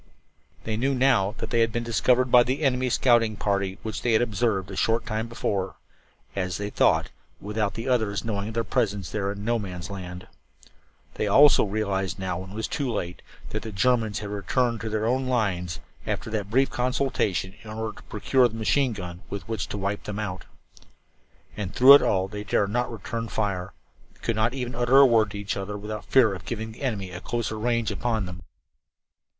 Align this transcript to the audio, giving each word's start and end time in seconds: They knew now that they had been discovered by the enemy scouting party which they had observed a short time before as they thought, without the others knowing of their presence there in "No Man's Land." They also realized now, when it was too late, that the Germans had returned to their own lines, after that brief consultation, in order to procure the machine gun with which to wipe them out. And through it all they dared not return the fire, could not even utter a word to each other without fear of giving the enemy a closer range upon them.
They 0.63 0.77
knew 0.77 0.95
now 0.95 1.35
that 1.37 1.51
they 1.51 1.59
had 1.59 1.71
been 1.71 1.83
discovered 1.83 2.31
by 2.31 2.41
the 2.41 2.63
enemy 2.63 2.89
scouting 2.89 3.35
party 3.35 3.77
which 3.83 4.01
they 4.01 4.13
had 4.13 4.21
observed 4.23 4.71
a 4.71 4.75
short 4.75 5.05
time 5.05 5.27
before 5.27 5.75
as 6.35 6.57
they 6.57 6.71
thought, 6.71 7.11
without 7.39 7.75
the 7.75 7.87
others 7.87 8.25
knowing 8.25 8.47
of 8.47 8.55
their 8.55 8.63
presence 8.63 9.11
there 9.11 9.31
in 9.31 9.45
"No 9.45 9.59
Man's 9.59 9.91
Land." 9.91 10.25
They 11.13 11.27
also 11.27 11.63
realized 11.65 12.17
now, 12.17 12.39
when 12.39 12.49
it 12.49 12.55
was 12.55 12.67
too 12.67 12.91
late, 12.91 13.21
that 13.51 13.61
the 13.61 13.71
Germans 13.71 14.17
had 14.17 14.29
returned 14.31 14.81
to 14.81 14.89
their 14.89 15.05
own 15.05 15.27
lines, 15.27 15.79
after 16.07 16.31
that 16.31 16.49
brief 16.49 16.71
consultation, 16.71 17.53
in 17.61 17.69
order 17.69 17.97
to 17.97 18.03
procure 18.07 18.47
the 18.47 18.55
machine 18.55 18.93
gun 18.93 19.21
with 19.29 19.47
which 19.47 19.67
to 19.67 19.77
wipe 19.77 20.05
them 20.05 20.17
out. 20.17 20.45
And 21.55 21.75
through 21.75 21.93
it 21.93 22.01
all 22.01 22.27
they 22.27 22.43
dared 22.43 22.71
not 22.71 22.91
return 22.91 23.25
the 23.25 23.29
fire, 23.29 23.73
could 24.23 24.35
not 24.35 24.55
even 24.55 24.73
utter 24.73 24.97
a 24.97 25.05
word 25.05 25.29
to 25.29 25.37
each 25.37 25.55
other 25.55 25.77
without 25.77 26.05
fear 26.05 26.33
of 26.33 26.43
giving 26.45 26.71
the 26.71 26.81
enemy 26.81 27.11
a 27.11 27.21
closer 27.21 27.59
range 27.59 27.91
upon 27.91 28.25
them. 28.25 28.41